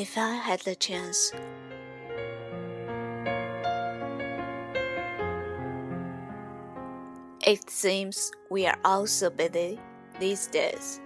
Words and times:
If 0.00 0.16
I 0.16 0.36
had 0.36 0.60
the 0.60 0.76
chance, 0.76 1.32
it 7.44 7.68
seems 7.68 8.30
we 8.48 8.68
are 8.68 8.78
all 8.84 9.08
so 9.08 9.28
busy 9.28 9.80
these 10.20 10.46
days. 10.46 11.00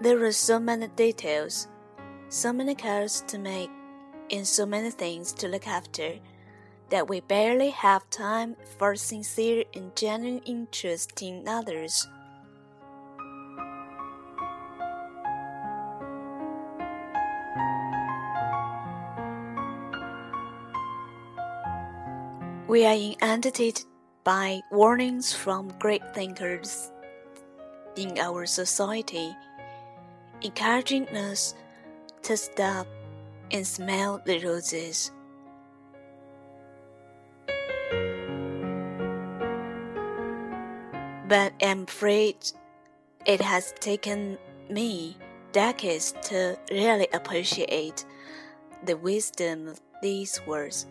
There 0.00 0.24
are 0.24 0.30
so 0.30 0.60
many 0.60 0.86
details, 0.86 1.66
so 2.28 2.52
many 2.52 2.76
calls 2.76 3.24
to 3.26 3.38
make, 3.40 3.70
and 4.30 4.46
so 4.46 4.64
many 4.64 4.90
things 4.90 5.32
to 5.32 5.48
look 5.48 5.66
after 5.66 6.14
that 6.90 7.08
we 7.08 7.22
barely 7.22 7.70
have 7.70 8.08
time 8.10 8.54
for 8.78 8.94
sincere 8.94 9.64
and 9.74 9.96
genuine 9.96 10.42
interest 10.46 11.20
in 11.22 11.48
others. 11.48 12.06
We 22.70 22.86
are 22.86 22.94
inundated 22.94 23.82
by 24.22 24.60
warnings 24.70 25.32
from 25.32 25.72
great 25.80 26.14
thinkers 26.14 26.92
in 27.96 28.16
our 28.16 28.46
society, 28.46 29.34
encouraging 30.42 31.08
us 31.08 31.56
to 32.22 32.36
stop 32.36 32.86
and 33.50 33.66
smell 33.66 34.22
the 34.24 34.38
roses. 34.46 35.10
But 41.26 41.52
I'm 41.60 41.82
afraid 41.82 42.36
it 43.26 43.40
has 43.40 43.74
taken 43.80 44.38
me 44.68 45.16
decades 45.50 46.14
to 46.26 46.56
really 46.70 47.08
appreciate 47.12 48.04
the 48.84 48.96
wisdom 48.96 49.66
of 49.66 49.80
these 50.00 50.40
words. 50.46 50.86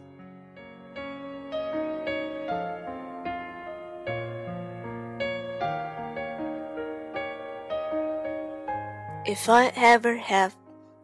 If 9.30 9.48
I 9.48 9.72
ever 9.76 10.18
have 10.18 10.56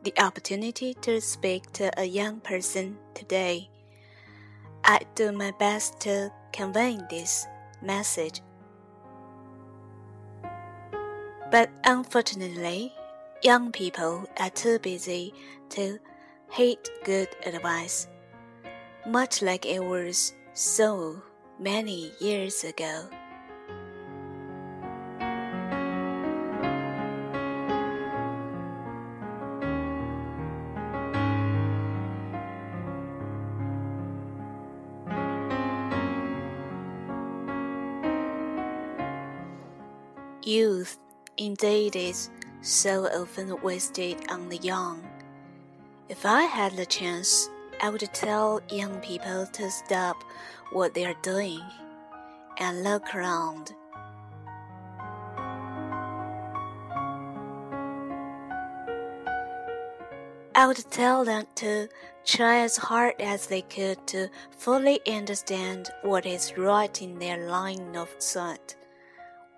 the 0.02 0.12
opportunity 0.18 0.96
to 1.02 1.22
speak 1.22 1.72
to 1.74 1.92
a 1.96 2.06
young 2.06 2.40
person 2.40 2.98
today, 3.14 3.70
I 4.84 5.02
do 5.14 5.32
my 5.32 5.52
best 5.60 6.00
to 6.00 6.32
convey 6.52 6.98
this 7.08 7.46
message. 7.84 8.42
But 11.52 11.70
unfortunately, 11.84 12.96
young 13.44 13.72
people 13.72 14.28
are 14.40 14.50
too 14.50 14.80
busy 14.80 15.32
to 15.78 16.00
hate 16.50 16.90
good 17.04 17.30
advice, 17.46 18.08
much 19.06 19.44
like 19.44 19.68
it 19.68 19.84
was 19.84 20.34
so 20.56 21.22
many 21.60 22.12
years 22.20 22.64
ago. 22.64 23.08
Youth, 40.46 41.00
indeed, 41.38 41.96
is 41.96 42.30
so 42.62 43.08
often 43.08 43.60
wasted 43.64 44.30
on 44.30 44.48
the 44.48 44.58
young. 44.58 45.04
If 46.08 46.24
I 46.24 46.44
had 46.44 46.74
the 46.74 46.86
chance, 46.86 47.50
I 47.82 47.90
would 47.90 48.08
tell 48.14 48.62
young 48.70 49.00
people 49.00 49.48
to 49.48 49.72
stop 49.72 50.24
what 50.72 50.94
they 50.94 51.04
are 51.04 51.18
doing 51.24 51.62
and 52.60 52.84
look 52.84 53.16
around. 53.16 53.74
I 60.54 60.68
would 60.68 60.86
tell 60.92 61.26
them 61.26 61.48
to 61.56 61.90
try 62.24 62.60
as 62.60 62.78
hard 62.78 63.16
as 63.20 63.48
they 63.48 63.64
could 63.64 64.06
to 64.08 64.30
fully 64.52 65.00
understand 65.08 65.90
what 66.04 66.28
is 66.28 66.56
right 66.56 67.02
in 67.02 67.18
their 67.18 67.50
line 67.50 67.96
of 67.96 68.10
sight 68.20 68.76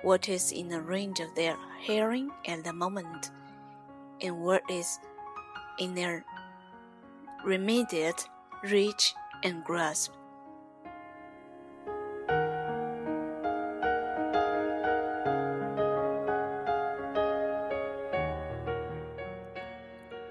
what 0.02 0.30
is 0.30 0.52
in 0.52 0.70
the 0.70 0.82
range 0.82 1.20
of 1.20 1.34
their 1.36 1.58
hearing 1.82 2.30
at 2.46 2.64
the 2.64 2.74
moment, 2.74 3.32
and 4.22 4.42
what 4.42 4.62
is 4.70 5.00
in 5.80 5.96
their 5.96 6.24
immediate 7.46 8.28
reach 8.64 9.14
and 9.44 9.64
grasp. 9.64 10.12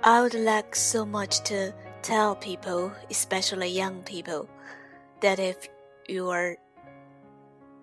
I 0.03 0.23
would 0.23 0.35
like 0.35 0.77
so 0.77 1.05
much 1.05 1.41
to 1.45 1.75
tell 2.03 2.37
people, 2.37 2.93
especially 3.11 3.69
young 3.69 4.03
people, 4.05 4.49
that 5.21 5.41
if 5.41 5.69
you 6.07 6.31
are 6.31 6.57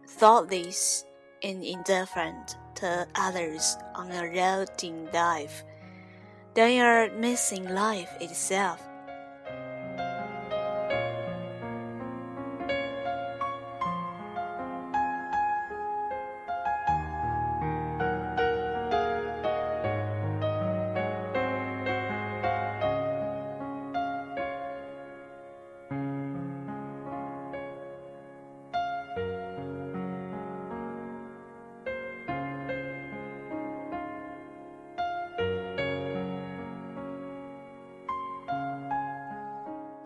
thought 0.07 0.47
this 0.47 1.03
and 1.43 1.63
indifferent 1.63 2.57
to 2.75 3.07
others 3.15 3.77
on 3.95 4.11
a 4.11 4.27
road 4.27 4.69
in 4.83 5.09
life, 5.13 5.63
They 6.53 6.79
are 6.79 7.09
missing 7.11 7.73
life 7.73 8.15
itself. 8.21 8.79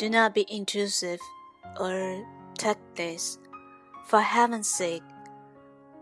Do 0.07 0.11
not 0.11 0.33
be 0.33 0.45
intrusive 0.47 1.19
or 1.81 2.25
tactless, 2.57 3.39
for 4.05 4.21
heaven's 4.21 4.69
sake, 4.69 5.03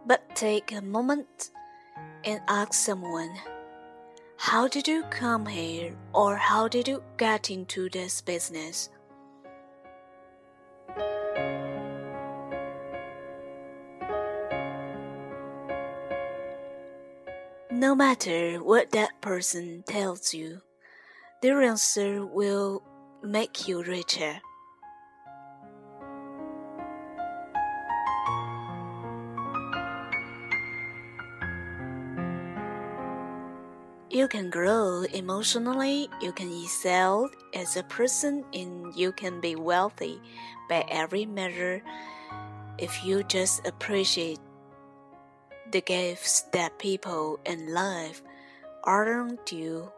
but 0.06 0.22
take 0.36 0.72
a 0.72 0.80
moment 0.84 1.50
and 2.24 2.40
ask 2.48 2.74
someone, 2.76 3.34
How 4.38 4.68
did 4.68 4.88
you 4.88 5.02
come 5.10 5.48
here, 5.48 5.96
or 6.14 6.36
how 6.36 6.68
did 6.68 6.88
you 6.88 7.02
get 7.18 7.50
into 7.50 7.90
this 7.90 8.22
business? 8.22 8.90
No 17.72 17.96
matter 17.96 18.58
what 18.58 18.92
that 18.92 19.20
person 19.22 19.84
tells 19.88 20.32
you, 20.32 20.62
their 21.42 21.64
answer 21.64 22.24
will 22.24 22.84
make 23.26 23.68
you 23.68 23.84
richer. 23.84 24.42
You 34.10 34.30
can 34.30 34.50
grow 34.50 35.04
emotionally, 35.14 36.08
you 36.22 36.32
can 36.32 36.50
excel 36.64 37.30
as 37.54 37.76
a 37.76 37.84
person, 37.84 38.46
and 38.54 38.96
you 38.96 39.12
can 39.12 39.42
be 39.42 39.58
wealthy 39.58 40.22
by 40.70 40.86
every 40.90 41.26
measure 41.26 41.84
if 42.78 43.04
you 43.04 43.24
just 43.24 43.68
appreciate 43.68 44.40
the 45.72 45.82
gifts 45.82 46.44
that 46.54 46.80
people 46.80 47.40
and 47.46 47.74
life 47.74 48.22
aren't 48.86 49.52
you 49.52 49.92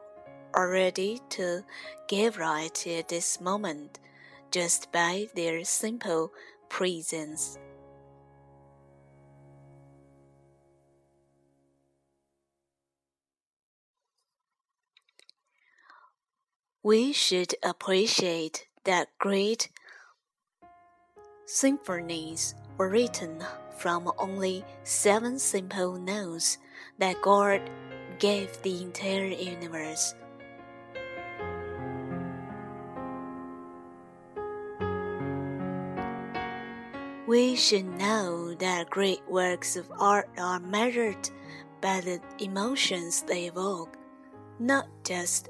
are 0.58 0.72
ready 0.72 1.22
to 1.30 1.64
give 2.08 2.40
right 2.40 2.88
at 2.88 3.10
this 3.10 3.40
moment 3.40 4.00
just 4.50 4.92
by 4.92 5.28
their 5.36 5.64
simple 5.64 6.32
presence. 6.68 7.60
We 16.82 17.14
should 17.14 17.54
appreciate 17.62 18.66
that 18.84 19.10
great 19.20 19.70
symphonies 21.46 22.56
were 22.80 22.90
written 22.90 23.44
from 23.78 24.12
only 24.18 24.66
seven 24.84 25.38
simple 25.38 26.00
notes 26.00 26.58
that 26.98 27.22
God 27.22 27.62
gave 28.18 28.60
the 28.64 28.82
entire 28.82 29.28
universe. 29.28 30.16
We 37.28 37.58
should 37.58 37.86
know 38.00 38.54
that 38.54 38.90
great 38.90 39.20
works 39.30 39.76
of 39.76 39.92
art 40.00 40.30
are 40.38 40.62
measured 40.62 41.30
by 41.82 42.00
the 42.00 42.22
emotions 42.40 43.22
they 43.22 43.48
evoke, 43.48 43.98
not 44.60 44.88
just 45.04 45.50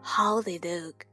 how 0.00 0.40
they 0.40 0.58
look. 0.58 1.04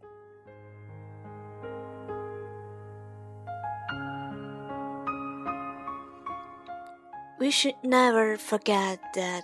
We 7.37 7.51
should 7.51 7.75
never 7.83 8.37
forget 8.37 9.01
that 9.13 9.43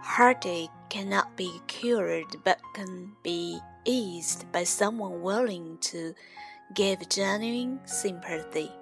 heartache 0.00 0.70
cannot 0.88 1.36
be 1.36 1.60
cured 1.66 2.34
but 2.44 2.62
can 2.72 3.12
be 3.22 3.60
eased 3.84 4.50
by 4.52 4.64
someone 4.64 5.20
willing 5.20 5.76
to 5.82 6.14
give 6.74 7.06
genuine 7.10 7.80
sympathy. 7.84 8.72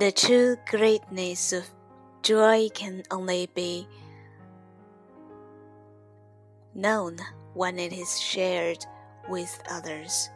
The 0.00 0.12
true 0.12 0.56
greatness 0.66 1.52
of 1.52 1.68
joy 2.22 2.70
can 2.72 3.02
only 3.10 3.50
be 3.54 3.86
known 6.74 7.18
when 7.52 7.78
it 7.78 7.92
is 7.92 8.18
shared 8.18 8.78
with 9.28 9.62
others. 9.68 10.30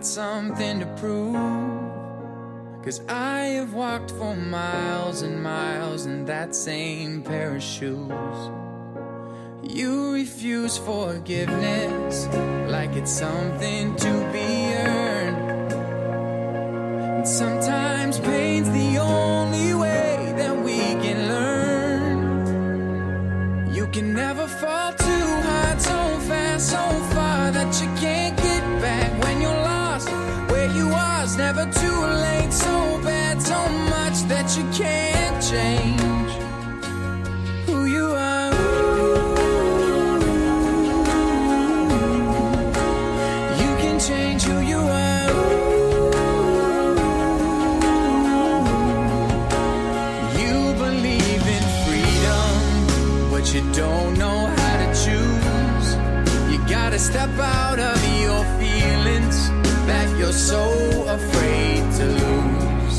Got 0.00 0.06
something 0.06 0.80
to 0.80 0.86
prove. 0.96 1.34
Cause 2.82 3.02
I 3.06 3.40
have 3.58 3.74
walked 3.74 4.10
for 4.12 4.34
miles 4.34 5.20
and 5.20 5.42
miles 5.42 6.06
in 6.06 6.24
that 6.24 6.54
same 6.54 7.22
pair 7.22 7.56
of 7.56 7.62
shoes. 7.62 8.50
You 9.62 10.14
refuse 10.14 10.78
forgiveness 10.78 12.26
like 12.70 12.96
it's 12.96 13.12
something 13.12 13.94
to 13.96 14.12
be 14.32 14.72
earned. 14.72 15.72
And 17.18 17.28
sometimes 17.28 18.18
pain's 18.20 18.70
the 18.70 18.96
only 18.96 19.39
step 57.00 57.30
out 57.38 57.78
of 57.78 57.96
your 58.20 58.44
feelings 58.60 59.48
that 59.86 60.06
you're 60.18 60.34
so 60.34 60.68
afraid 61.08 61.80
to 61.94 62.04
lose. 62.04 62.98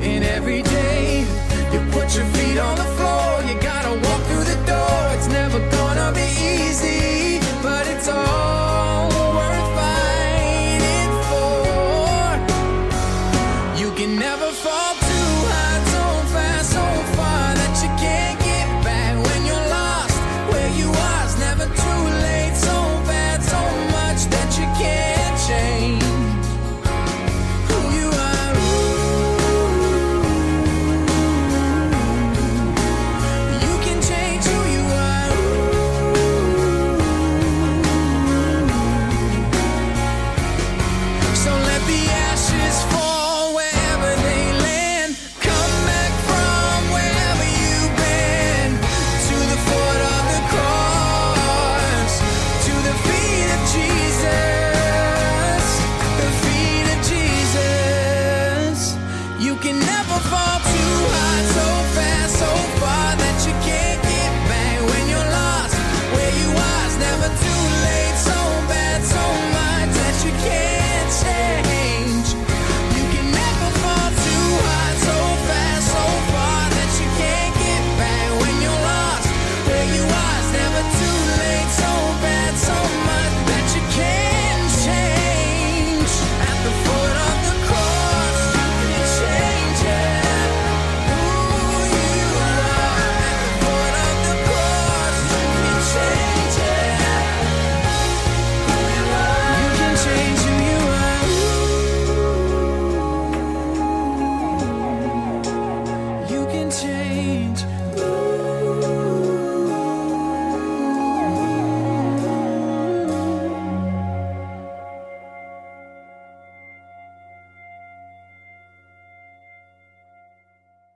And 0.00 0.22
every 0.22 0.62
day 0.62 1.26
you 1.72 1.80
put 1.90 2.14
your 2.14 2.24
feet 2.26 2.56
on 2.56 2.76
the 2.76 2.88
floor, 2.96 3.42
you 3.48 3.60
gotta 3.60 3.94
walk 4.06 4.22
through 4.28 4.44
the 4.44 4.60
door. 4.64 5.00
It's 5.16 5.26
never 5.26 5.58
gonna 5.70 6.12
be 6.14 6.28
easy, 6.54 7.03